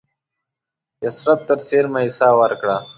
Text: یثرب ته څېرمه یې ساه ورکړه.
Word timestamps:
یثرب 1.03 1.39
ته 1.47 1.53
څېرمه 1.65 1.99
یې 2.05 2.11
ساه 2.17 2.33
ورکړه. 2.41 2.77